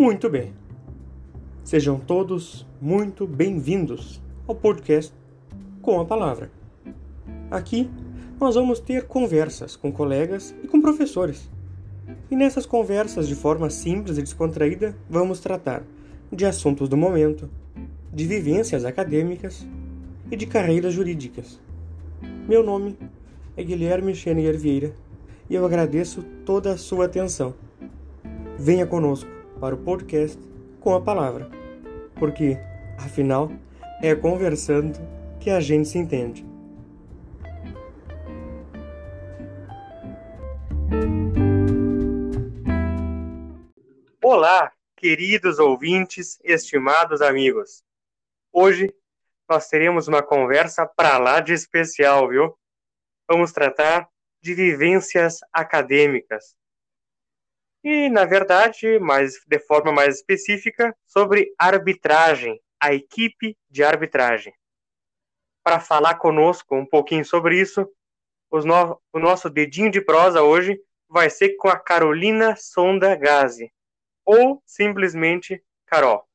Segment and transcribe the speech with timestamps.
[0.00, 0.54] Muito bem.
[1.62, 4.18] Sejam todos muito bem-vindos
[4.48, 5.12] ao podcast
[5.82, 6.50] Com a Palavra.
[7.50, 7.90] Aqui
[8.40, 11.50] nós vamos ter conversas com colegas e com professores.
[12.30, 15.82] E nessas conversas, de forma simples e descontraída, vamos tratar
[16.32, 17.50] de assuntos do momento,
[18.10, 19.66] de vivências acadêmicas
[20.30, 21.60] e de carreiras jurídicas.
[22.48, 22.96] Meu nome
[23.54, 24.94] é Guilherme Xenier Vieira
[25.50, 27.52] e eu agradeço toda a sua atenção.
[28.58, 30.40] Venha conosco para o podcast
[30.80, 31.50] com a palavra,
[32.18, 32.56] porque,
[32.98, 33.52] afinal,
[34.02, 34.98] é conversando
[35.38, 36.44] que a gente se entende.
[44.22, 47.82] Olá, queridos ouvintes, estimados amigos.
[48.52, 48.94] Hoje
[49.48, 52.56] nós teremos uma conversa para lá de especial, viu?
[53.28, 54.08] Vamos tratar
[54.40, 56.54] de vivências acadêmicas.
[57.82, 64.54] E, na verdade, mais, de forma mais específica, sobre arbitragem, a equipe de arbitragem.
[65.62, 67.88] Para falar conosco um pouquinho sobre isso,
[68.52, 73.72] no, o nosso dedinho de prosa hoje vai ser com a Carolina Sonda Gazi,
[74.24, 76.26] ou simplesmente Carol.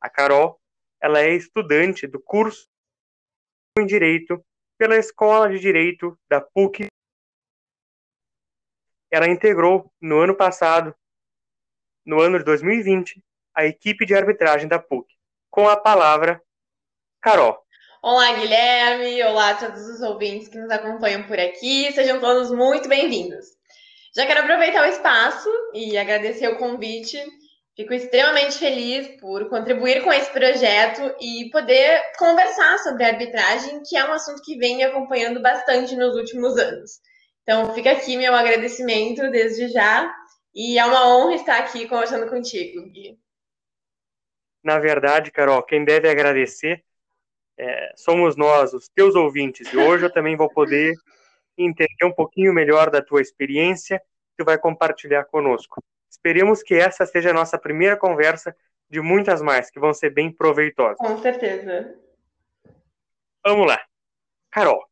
[0.00, 0.60] A Carol
[1.00, 2.66] ela é estudante do curso
[3.78, 4.42] em Direito
[4.78, 6.86] pela Escola de Direito da PUC.
[9.14, 10.92] Ela integrou no ano passado,
[12.04, 13.22] no ano de 2020,
[13.54, 15.06] a equipe de arbitragem da PUC.
[15.48, 16.42] Com a palavra,
[17.22, 17.56] Carol.
[18.02, 19.22] Olá, Guilherme.
[19.22, 21.92] Olá a todos os ouvintes que nos acompanham por aqui.
[21.92, 23.46] Sejam todos muito bem-vindos.
[24.16, 27.16] Já quero aproveitar o espaço e agradecer o convite
[27.76, 34.04] Fico extremamente feliz por contribuir com esse projeto e poder conversar sobre arbitragem, que é
[34.08, 37.00] um assunto que vem me acompanhando bastante nos últimos anos.
[37.44, 40.12] Então, fica aqui meu agradecimento desde já
[40.52, 43.18] e é uma honra estar aqui conversando contigo, Gui.
[44.62, 46.82] Na verdade, Carol, quem deve agradecer
[47.56, 49.72] é, somos nós, os teus ouvintes.
[49.72, 50.94] E hoje eu também vou poder
[51.56, 55.82] entender um pouquinho melhor da tua experiência que tu vai compartilhar conosco.
[56.10, 58.56] Esperemos que essa seja a nossa primeira conversa
[58.88, 60.96] de muitas mais, que vão ser bem proveitosas.
[60.98, 61.96] Com certeza.
[63.44, 63.80] Vamos lá.
[64.50, 64.84] Carol,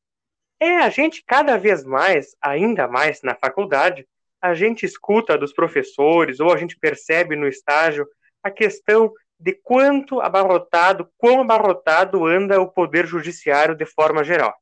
[0.62, 4.06] é a gente cada vez mais, ainda mais na faculdade,
[4.40, 8.06] a gente escuta dos professores ou a gente percebe no estágio
[8.42, 14.54] a questão de quanto abarrotado, quão abarrotado anda o poder judiciário de forma geral.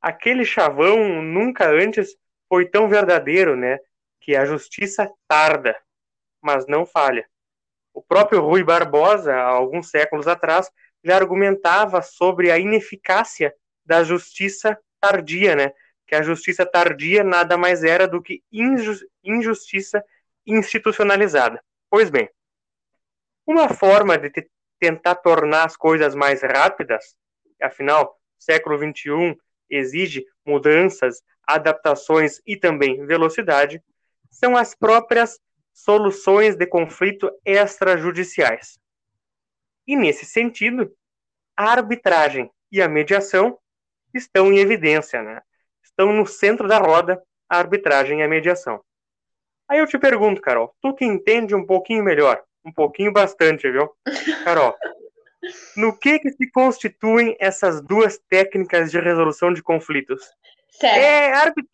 [0.00, 2.16] Aquele chavão nunca antes
[2.48, 3.78] foi tão verdadeiro, né?
[4.22, 5.76] que a justiça tarda,
[6.40, 7.26] mas não falha.
[7.92, 10.70] O próprio Rui Barbosa, há alguns séculos atrás,
[11.04, 13.52] já argumentava sobre a ineficácia
[13.84, 15.72] da justiça tardia, né?
[16.06, 18.42] Que a justiça tardia nada mais era do que
[19.24, 20.02] injustiça
[20.46, 21.62] institucionalizada.
[21.90, 22.28] Pois bem,
[23.46, 24.30] uma forma de
[24.78, 27.16] tentar tornar as coisas mais rápidas,
[27.60, 29.36] afinal, século XXI
[29.68, 33.82] exige mudanças, adaptações e também velocidade,
[34.30, 35.38] são as próprias
[35.72, 38.78] soluções de conflito extrajudiciais.
[39.86, 40.94] E nesse sentido,
[41.56, 43.58] a arbitragem e a mediação
[44.14, 45.40] estão em evidência, né?
[45.82, 48.82] Estão no centro da roda a arbitragem e a mediação.
[49.68, 53.90] Aí eu te pergunto, Carol, tu que entende um pouquinho melhor, um pouquinho bastante, viu?
[54.44, 54.74] Carol,
[55.76, 60.22] no que que se constituem essas duas técnicas de resolução de conflitos?
[60.70, 60.96] Certo.
[60.96, 61.72] É arbitragem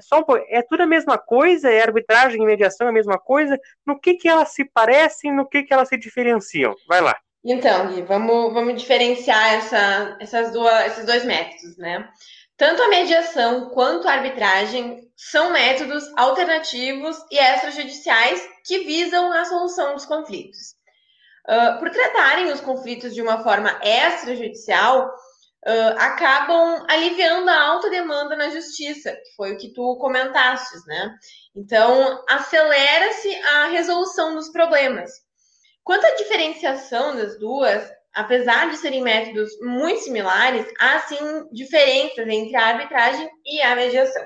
[0.00, 1.70] só um é tudo a mesma coisa?
[1.70, 3.58] É arbitragem e mediação a mesma coisa?
[3.86, 6.74] No que que elas se parecem, no que que elas se diferenciam?
[6.88, 7.16] Vai lá.
[7.44, 12.08] Então, Gui, vamos, vamos diferenciar essa, essas duas, esses dois métodos, né?
[12.56, 19.92] Tanto a mediação quanto a arbitragem são métodos alternativos e extrajudiciais que visam a solução
[19.92, 20.74] dos conflitos.
[21.46, 28.36] Uh, por tratarem os conflitos de uma forma extrajudicial, uh, acabam aliviando a alta demanda
[28.36, 31.14] na justiça, que foi o que tu comentaste, né?
[31.54, 35.23] Então, acelera-se a resolução dos problemas.
[35.84, 42.56] Quanto à diferenciação das duas, apesar de serem métodos muito similares, há sim diferenças entre
[42.56, 44.24] a arbitragem e a mediação.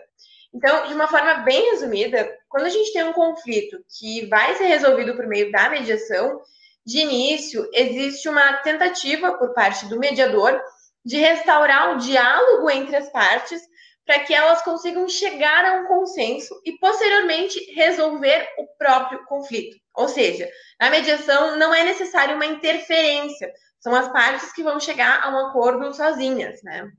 [0.54, 4.66] Então, de uma forma bem resumida, quando a gente tem um conflito que vai ser
[4.66, 6.40] resolvido por meio da mediação,
[6.86, 10.58] de início existe uma tentativa por parte do mediador
[11.04, 13.60] de restaurar o diálogo entre as partes
[14.08, 19.76] para que elas consigam chegar a um consenso e posteriormente resolver o próprio conflito.
[19.94, 20.48] Ou seja,
[20.80, 25.48] na mediação não é necessário uma interferência, são as partes que vão chegar a um
[25.48, 26.90] acordo sozinhas, né?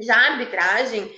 [0.00, 1.14] Já a arbitragem,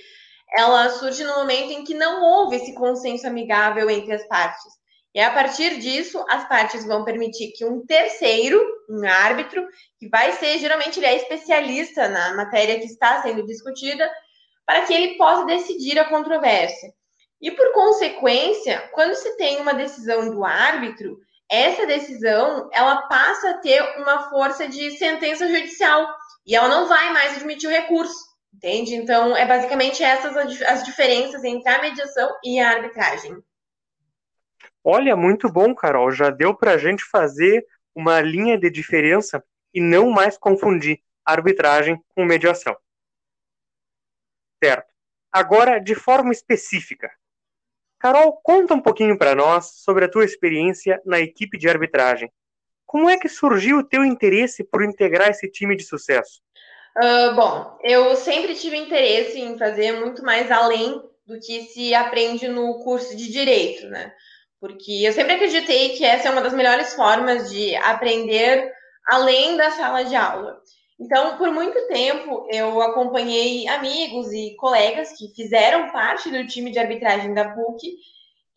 [0.55, 4.71] ela surge no momento em que não houve esse consenso amigável entre as partes.
[5.15, 10.33] E a partir disso, as partes vão permitir que um terceiro, um árbitro, que vai
[10.33, 14.07] ser, geralmente ele é especialista na matéria que está sendo discutida,
[14.65, 16.93] para que ele possa decidir a controvérsia.
[17.41, 21.19] E por consequência, quando se tem uma decisão do árbitro,
[21.49, 26.07] essa decisão ela passa a ter uma força de sentença judicial
[26.45, 28.15] e ela não vai mais admitir o recurso,
[28.53, 28.95] entende?
[28.95, 33.37] Então, é basicamente essas as diferenças entre a mediação e a arbitragem.
[34.83, 36.11] Olha, muito bom, Carol.
[36.11, 39.43] Já deu para a gente fazer uma linha de diferença
[39.73, 42.75] e não mais confundir arbitragem com mediação.
[44.63, 44.87] Certo.
[45.29, 47.11] Agora, de forma específica,
[47.99, 52.31] Carol, conta um pouquinho para nós sobre a tua experiência na equipe de arbitragem.
[52.85, 56.41] Como é que surgiu o teu interesse por integrar esse time de sucesso?
[56.97, 62.47] Uh, bom, eu sempre tive interesse em fazer muito mais além do que se aprende
[62.47, 64.13] no curso de direito, né?
[64.61, 68.71] Porque eu sempre acreditei que essa é uma das melhores formas de aprender
[69.09, 70.57] além da sala de aula.
[70.99, 76.79] Então, por muito tempo, eu acompanhei amigos e colegas que fizeram parte do time de
[76.79, 77.97] arbitragem da PUC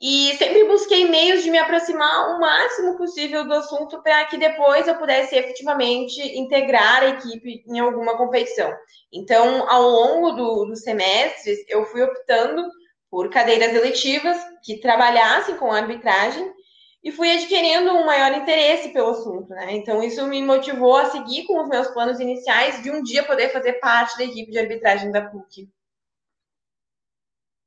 [0.00, 4.86] e sempre busquei meios de me aproximar o máximo possível do assunto para que depois
[4.86, 8.70] eu pudesse efetivamente integrar a equipe em alguma competição.
[9.10, 12.62] Então, ao longo do, dos semestres, eu fui optando
[13.10, 16.52] por cadeiras eletivas que trabalhassem com arbitragem
[17.02, 19.72] e fui adquirindo um maior interesse pelo assunto, né?
[19.72, 23.50] Então isso me motivou a seguir com os meus planos iniciais de um dia poder
[23.50, 25.68] fazer parte da equipe de arbitragem da PUC.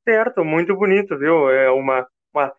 [0.06, 1.50] Certo, muito bonito, viu?
[1.50, 2.52] É uma, uma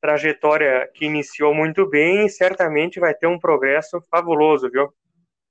[0.00, 4.92] trajetória que iniciou muito bem e certamente vai ter um progresso fabuloso, viu?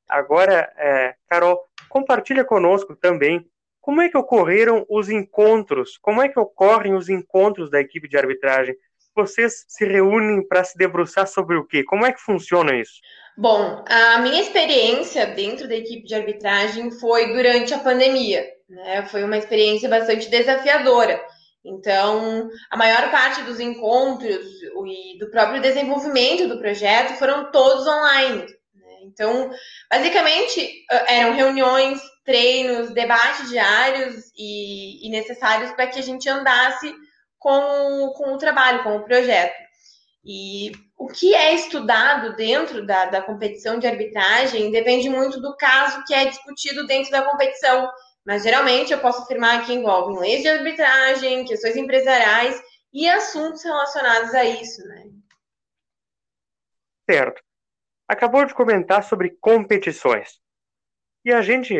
[0.07, 1.59] Agora, é, Carol,
[1.89, 3.45] compartilha conosco também
[3.81, 8.17] como é que ocorreram os encontros, como é que ocorrem os encontros da equipe de
[8.17, 8.75] arbitragem
[9.17, 11.83] vocês se reúnem para se debruçar sobre o quê?
[11.83, 12.93] Como é que funciona isso?
[13.37, 18.43] Bom, a minha experiência dentro da equipe de arbitragem foi durante a pandemia.
[18.67, 19.05] Né?
[19.05, 21.21] Foi uma experiência bastante desafiadora.
[21.63, 24.45] Então, a maior parte dos encontros
[24.87, 28.41] e do próprio desenvolvimento do projeto foram todos online.
[28.73, 28.97] Né?
[29.03, 29.51] Então,
[29.91, 36.93] basicamente, eram reuniões, treinos, debates diários e, e necessários para que a gente andasse
[37.47, 39.55] com, com o trabalho, com o projeto.
[40.25, 46.03] E o que é estudado dentro da, da competição de arbitragem depende muito do caso
[46.05, 47.89] que é discutido dentro da competição.
[48.25, 52.61] Mas geralmente eu posso afirmar que envolvem leis de arbitragem, questões empresariais
[52.91, 55.05] e assuntos relacionados a isso, né?
[57.09, 57.41] Certo.
[58.09, 60.37] Acabou de comentar sobre competições.
[61.23, 61.73] E a gente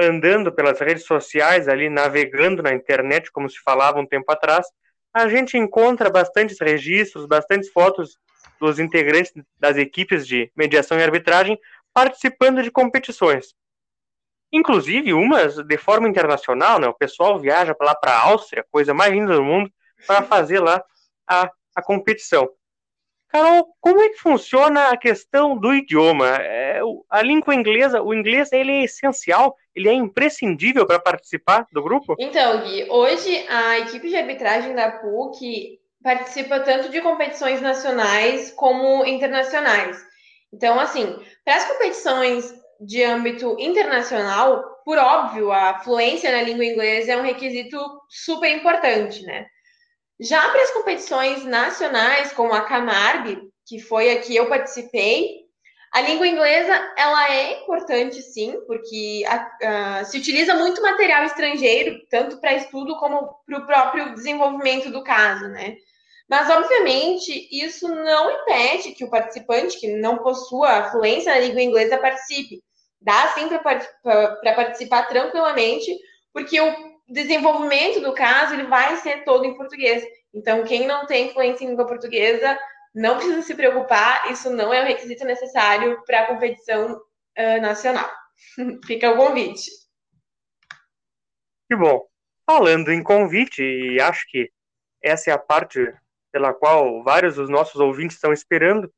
[0.00, 4.66] andando pelas redes sociais, ali navegando na internet, como se falava um tempo atrás,
[5.12, 8.16] a gente encontra bastantes registros, bastantes fotos
[8.58, 11.58] dos integrantes das equipes de mediação e arbitragem
[11.92, 13.54] participando de competições.
[14.52, 16.86] Inclusive umas de forma internacional, né?
[16.88, 19.70] O pessoal viaja para lá para a Áustria, coisa mais linda do mundo,
[20.06, 20.82] para fazer lá
[21.26, 22.48] a, a competição.
[23.30, 26.36] Carol, como é que funciona a questão do idioma?
[26.40, 31.82] É, a língua inglesa, o inglês, ele é essencial, ele é imprescindível para participar do
[31.82, 32.16] grupo?
[32.18, 39.04] Então, Gui, hoje a equipe de arbitragem da PUC participa tanto de competições nacionais como
[39.06, 39.96] internacionais.
[40.52, 47.12] Então, assim, para as competições de âmbito internacional, por óbvio, a fluência na língua inglesa
[47.12, 49.46] é um requisito super importante, né?
[50.20, 55.40] Já para as competições nacionais, como a Camargue, que foi a que eu participei,
[55.92, 61.98] a língua inglesa ela é importante, sim, porque a, a, se utiliza muito material estrangeiro,
[62.10, 65.76] tanto para estudo como para o próprio desenvolvimento do caso, né?
[66.28, 71.98] Mas, obviamente, isso não impede que o participante que não possua fluência na língua inglesa
[71.98, 72.62] participe.
[73.00, 75.98] Dá, sim, para participar tranquilamente,
[76.32, 80.04] porque o desenvolvimento do caso ele vai ser todo em português.
[80.32, 82.58] Então, quem não tem fluência em língua portuguesa
[82.94, 88.10] não precisa se preocupar, isso não é um requisito necessário para a competição uh, nacional.
[88.86, 89.70] Fica o convite.
[91.68, 92.06] Que bom.
[92.48, 94.50] Falando em convite, e acho que
[95.02, 95.92] essa é a parte
[96.32, 98.92] pela qual vários dos nossos ouvintes estão esperando.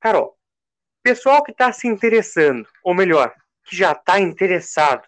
[0.00, 0.36] Carol,
[1.02, 5.06] pessoal que está se interessando, ou melhor, que já está interessado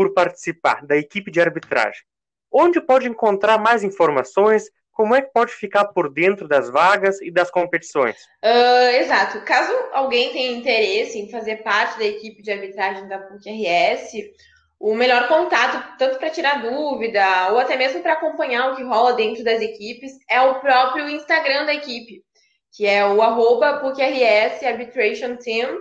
[0.00, 2.00] por participar da equipe de arbitragem,
[2.50, 4.64] onde pode encontrar mais informações?
[4.92, 8.16] Como é que pode ficar por dentro das vagas e das competições?
[8.42, 9.44] Uh, exato.
[9.44, 14.12] Caso alguém tenha interesse em fazer parte da equipe de arbitragem da PUC-RS,
[14.78, 19.12] o melhor contato, tanto para tirar dúvida ou até mesmo para acompanhar o que rola
[19.12, 22.24] dentro das equipes, é o próprio Instagram da equipe,
[22.74, 25.78] que é o arroba PUCRS Arbitration Team.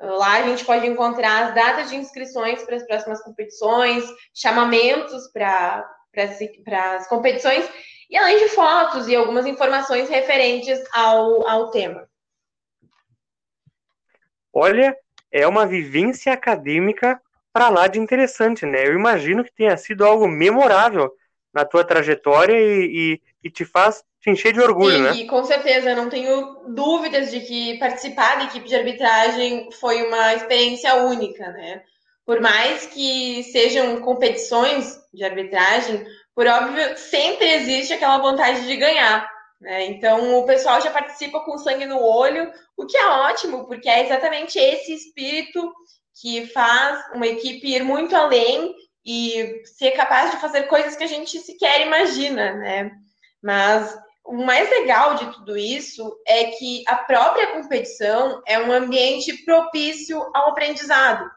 [0.00, 5.84] Lá a gente pode encontrar as datas de inscrições para as próximas competições, chamamentos para
[6.96, 7.68] as competições,
[8.08, 12.08] e além de fotos e algumas informações referentes ao, ao tema.
[14.52, 14.96] Olha,
[15.30, 17.20] é uma vivência acadêmica
[17.52, 18.86] para lá de interessante, né?
[18.86, 21.12] Eu imagino que tenha sido algo memorável
[21.52, 25.12] na tua trajetória e, e, e te faz te encher de orgulho, Sim, né?
[25.14, 30.34] E com certeza, não tenho dúvidas de que participar da equipe de arbitragem foi uma
[30.34, 31.82] experiência única, né?
[32.26, 39.28] Por mais que sejam competições de arbitragem, por óbvio, sempre existe aquela vontade de ganhar.
[39.60, 39.86] Né?
[39.86, 44.04] Então, o pessoal já participa com sangue no olho, o que é ótimo, porque é
[44.04, 45.72] exatamente esse espírito
[46.20, 48.74] que faz uma equipe ir muito além
[49.04, 52.90] e ser capaz de fazer coisas que a gente sequer imagina, né?
[53.42, 59.44] Mas o mais legal de tudo isso é que a própria competição é um ambiente
[59.44, 61.28] propício ao aprendizado.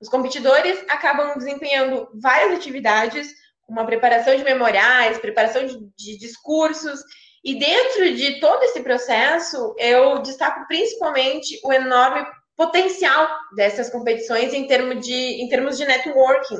[0.00, 3.28] Os competidores acabam desempenhando várias atividades,
[3.68, 7.00] uma preparação de memoriais, preparação de, de discursos,
[7.44, 14.66] e dentro de todo esse processo, eu destaco principalmente o enorme potencial dessas competições em
[14.66, 16.58] termos de, em termos de networking,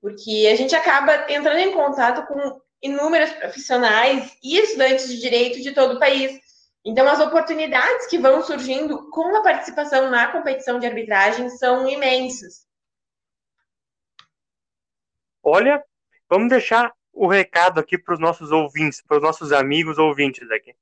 [0.00, 5.72] porque a gente acaba entrando em contato com inúmeros profissionais e estudantes de direito de
[5.72, 6.40] todo o país.
[6.84, 12.66] Então, as oportunidades que vão surgindo com a participação na competição de arbitragem são imensas.
[15.42, 15.82] Olha,
[16.28, 20.74] vamos deixar o recado aqui para os nossos ouvintes, para os nossos amigos ouvintes aqui.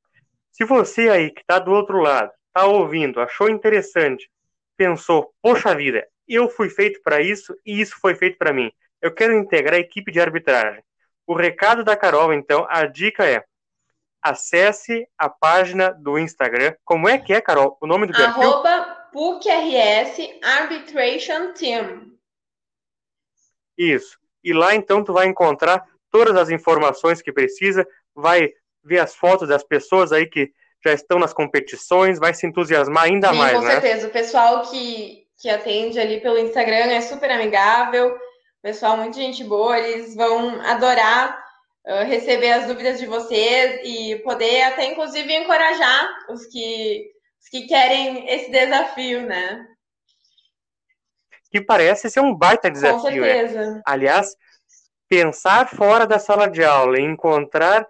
[0.53, 4.31] Se você aí que está do outro lado, está ouvindo, achou interessante,
[4.77, 8.71] pensou, poxa vida, eu fui feito para isso e isso foi feito para mim.
[9.01, 10.83] Eu quero integrar a equipe de arbitragem.
[11.29, 13.45] O recado da Carol, então, a dica é
[14.23, 16.75] acesse a página do Instagram.
[16.87, 17.77] Como é que é, Carol?
[17.83, 18.43] O nome do perfil?
[18.43, 22.13] Arroba PUCRS Arbitration Team.
[23.77, 24.19] Isso.
[24.43, 28.51] E lá, então, tu vai encontrar todas as informações que precisa, vai
[28.83, 30.51] ver as fotos das pessoas aí que
[30.83, 33.73] já estão nas competições, vai se entusiasmar ainda Sim, mais, com né?
[33.73, 34.09] certeza.
[34.09, 38.19] O pessoal que, que atende ali pelo Instagram é super amigável,
[38.69, 41.43] pessoal muito gente boa, eles vão adorar
[41.87, 47.11] uh, receber as dúvidas de vocês e poder até, inclusive, encorajar os que,
[47.41, 49.67] os que querem esse desafio, né?
[51.51, 53.33] Que parece ser um baita desafio, com né?
[53.33, 53.83] certeza.
[53.87, 54.37] Aliás,
[55.09, 57.89] pensar fora da sala de aula e encontrar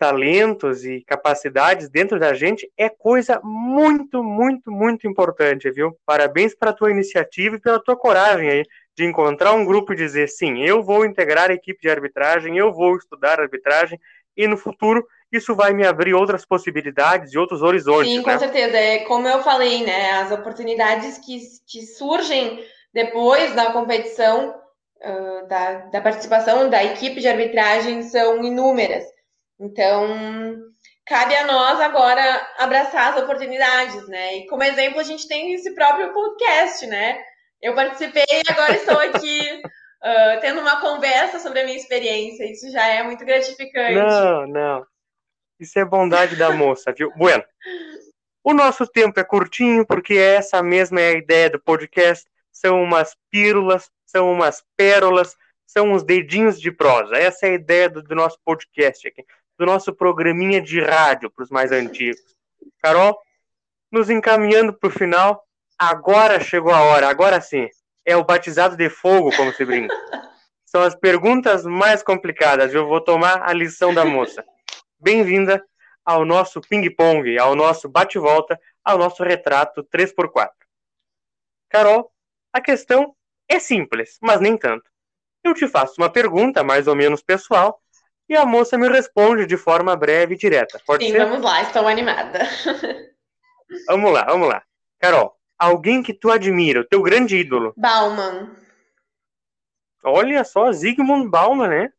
[0.00, 5.94] talentos e capacidades dentro da gente é coisa muito, muito, muito importante, viu?
[6.06, 8.64] Parabéns para a tua iniciativa e pela tua coragem aí
[8.96, 12.72] de encontrar um grupo e dizer sim, eu vou integrar a equipe de arbitragem, eu
[12.72, 13.98] vou estudar arbitragem
[14.36, 18.12] e no futuro isso vai me abrir outras possibilidades e outros horizontes.
[18.12, 18.38] Sim, com né?
[18.38, 18.76] certeza.
[18.76, 20.12] É como eu falei, né?
[20.12, 27.28] As oportunidades que, que surgem depois da competição, uh, da, da participação da equipe de
[27.28, 29.04] arbitragem são inúmeras.
[29.60, 30.08] Então,
[31.06, 34.38] cabe a nós agora abraçar as oportunidades, né?
[34.38, 37.22] E como exemplo, a gente tem esse próprio podcast, né?
[37.62, 42.50] Eu participei e agora estou aqui uh, tendo uma conversa sobre a minha experiência.
[42.50, 43.94] Isso já é muito gratificante.
[43.94, 44.86] Não, não.
[45.58, 47.12] Isso é bondade da moça, viu?
[47.16, 47.44] Bueno,
[48.42, 52.26] o nosso tempo é curtinho, porque essa mesma é a ideia do podcast.
[52.50, 55.36] São umas pílulas, são umas pérolas,
[55.66, 57.16] são uns dedinhos de prosa.
[57.16, 59.24] Essa é a ideia do, do nosso podcast aqui
[59.60, 62.34] do nosso programinha de rádio para os mais antigos.
[62.82, 63.20] Carol,
[63.92, 65.46] nos encaminhando para o final,
[65.80, 67.66] agora chegou a hora, agora sim.
[68.04, 69.94] É o batizado de fogo, como se brinca.
[70.66, 72.74] São as perguntas mais complicadas.
[72.74, 74.44] Eu vou tomar a lição da moça.
[74.98, 75.64] Bem-vinda
[76.04, 80.50] ao nosso ping-pong, ao nosso bate-volta, ao nosso retrato 3x4.
[81.70, 82.12] Carol,
[82.52, 83.14] a questão
[83.48, 84.84] é simples, mas nem tanto.
[85.42, 87.80] Eu te faço uma pergunta mais ou menos pessoal
[88.28, 90.80] e a moça me responde de forma breve e direta.
[90.86, 91.24] Pode Sim, ser?
[91.24, 92.40] vamos lá, estou animada.
[93.86, 94.64] Vamos lá, vamos lá.
[94.98, 97.74] Carol, alguém que tu admira, o teu grande ídolo.
[97.76, 98.56] Bauman.
[100.02, 101.92] Olha só, Zygmunt Bauman, né?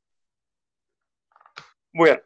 [1.93, 2.19] Bueno.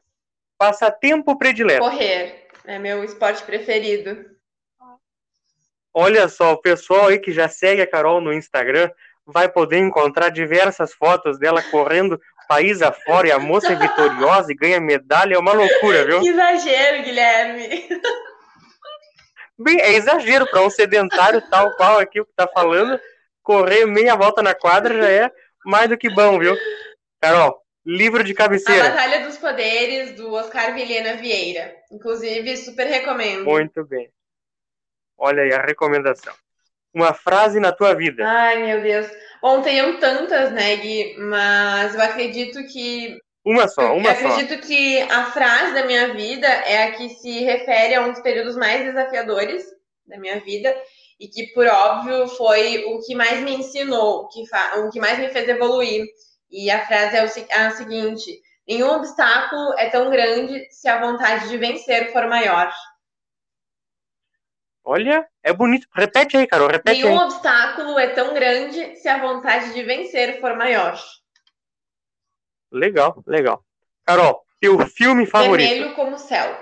[0.57, 1.81] Passatempo predileto.
[1.81, 2.47] Correr.
[2.63, 4.33] É meu esporte preferido.
[5.93, 8.89] Olha só, o pessoal aí que já segue a Carol no Instagram
[9.25, 14.55] vai poder encontrar diversas fotos dela correndo país afora e a moça é vitoriosa e
[14.55, 16.21] ganha medalha, é uma loucura, viu?
[16.21, 17.89] Que exagero, Guilherme.
[19.57, 23.00] Bem, é exagero para um sedentário tal qual aqui o que tá falando.
[23.41, 25.31] correr meia volta na quadra já é
[25.65, 26.55] mais do que bom, viu?
[27.21, 28.88] Carol, livro de cabeceira.
[28.88, 31.75] A Batalha dos Poderes, do Oscar Vilhena Vieira.
[31.91, 33.45] Inclusive, super recomendo.
[33.45, 34.12] Muito bem.
[35.17, 36.33] Olha aí a recomendação.
[36.93, 38.25] Uma frase na tua vida.
[38.27, 39.07] Ai, meu Deus.
[39.41, 41.15] Bom, tenho tantas, né, Gui?
[41.17, 44.27] Mas eu acredito que uma só, uma eu só.
[44.27, 48.21] acredito que a frase da minha vida é a que se refere a um dos
[48.21, 49.63] períodos mais desafiadores
[50.07, 50.75] da minha vida
[51.19, 54.43] e que, por óbvio, foi o que mais me ensinou, o que,
[54.79, 56.05] o que mais me fez evoluir.
[56.49, 61.57] E a frase é a seguinte: nenhum obstáculo é tão grande se a vontade de
[61.57, 62.73] vencer for maior.
[64.83, 65.87] Olha, é bonito.
[65.91, 67.25] Repete aí, Carol, repete Nenhum aí.
[67.25, 70.99] obstáculo é tão grande se a vontade de vencer for maior.
[72.75, 73.63] Legal, legal.
[74.05, 75.70] Carol, teu filme favorito?
[75.70, 76.60] Vermelho como céu.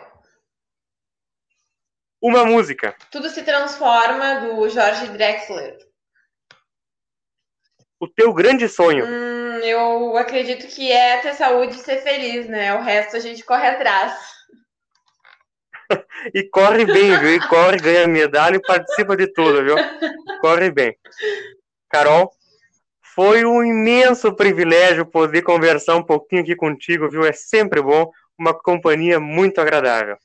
[2.22, 2.96] Uma música.
[3.12, 5.76] Tudo se transforma, do Jorge Drexler.
[8.00, 9.06] O teu grande sonho?
[9.06, 12.76] Hum, eu acredito que é ter saúde e ser feliz, né?
[12.76, 14.14] O resto a gente corre atrás.
[16.32, 17.36] e corre bem, viu?
[17.36, 19.76] E corre, ganha medalha e participa de tudo, viu?
[20.42, 20.98] Corre bem.
[21.90, 22.34] Carol,
[23.16, 27.26] foi um imenso privilégio poder conversar um pouquinho aqui contigo, viu?
[27.26, 30.18] É sempre bom, uma companhia muito agradável.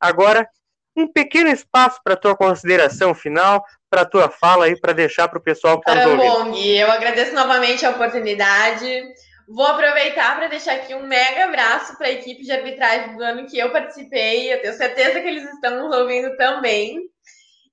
[0.00, 0.48] Agora,
[0.96, 5.42] um pequeno espaço para tua consideração final, para tua fala aí, para deixar para o
[5.42, 6.44] pessoal que está nos ouvindo.
[6.44, 9.02] Bom, Gui, eu agradeço novamente a oportunidade.
[9.48, 13.46] Vou aproveitar para deixar aqui um mega abraço para a equipe de arbitragem do ano
[13.46, 14.52] que eu participei.
[14.52, 17.09] Eu tenho certeza que eles estão nos ouvindo também.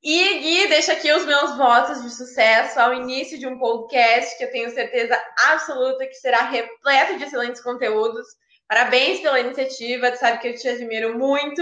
[0.10, 4.46] E Gui, deixa aqui os meus votos de sucesso ao início de um podcast que
[4.46, 8.26] eu tenho certeza absoluta que será repleto de excelentes conteúdos.
[8.70, 11.62] Parabéns pela iniciativa, tu sabe que eu te admiro muito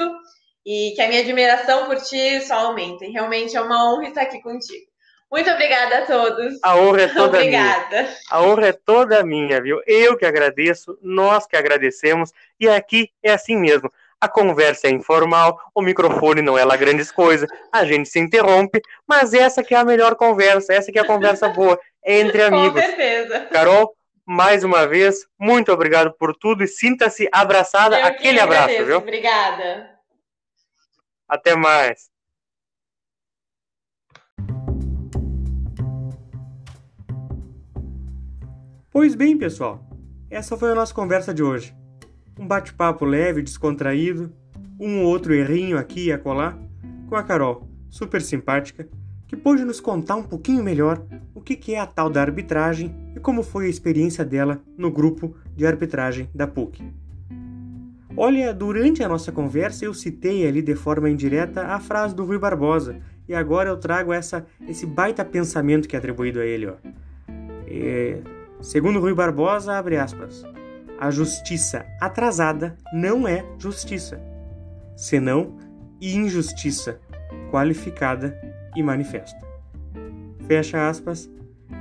[0.64, 3.04] e que a minha admiração por ti só aumenta.
[3.04, 4.86] E realmente é uma honra estar aqui contigo.
[5.32, 6.60] Muito obrigada a todos.
[6.62, 8.04] A honra é toda obrigada.
[8.04, 8.16] minha.
[8.30, 9.82] A honra é toda minha, viu?
[9.88, 13.92] Eu que agradeço, nós que agradecemos, e aqui é assim mesmo.
[14.22, 18.82] A conversa é informal, o microfone não é lá grandes coisas, a gente se interrompe,
[19.08, 22.41] mas essa que é a melhor conversa, essa que é a conversa boa, é entre
[22.43, 22.82] amigos.
[22.82, 23.41] Com certeza.
[23.51, 28.86] Carol, mais uma vez, muito obrigado por tudo e sinta-se abraçada, Eu aquele abraço, agradeço.
[28.88, 28.97] viu?
[28.97, 29.91] Obrigada.
[31.28, 32.10] Até mais.
[38.91, 39.82] Pois bem, pessoal,
[40.30, 41.75] essa foi a nossa conversa de hoje.
[42.38, 44.32] Um bate-papo leve, descontraído,
[44.80, 46.58] um ou outro errinho aqui e acolá,
[47.08, 48.88] com a Carol, super simpática,
[49.28, 51.02] que pôde nos contar um pouquinho melhor
[51.34, 55.36] o que é a tal da arbitragem e como foi a experiência dela no grupo
[55.56, 56.84] de arbitragem da PUC.
[58.17, 62.38] Olha, durante a nossa conversa eu citei ali de forma indireta a frase do Rui
[62.38, 66.67] Barbosa e agora eu trago essa, esse baita pensamento que é atribuído a ele.
[66.67, 66.76] Ó.
[67.67, 68.21] É,
[68.62, 70.45] segundo Rui Barbosa, abre aspas,
[70.99, 74.21] a justiça atrasada não é justiça,
[74.95, 75.58] senão
[76.01, 76.99] injustiça
[77.51, 78.39] qualificada
[78.75, 79.45] e manifesta.
[80.47, 81.29] Fecha aspas.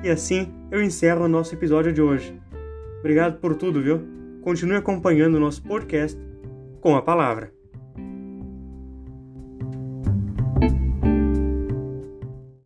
[0.03, 2.39] E assim eu encerro o nosso episódio de hoje.
[3.01, 4.01] Obrigado por tudo, viu?
[4.43, 6.19] Continue acompanhando o nosso podcast
[6.81, 7.54] com a palavra.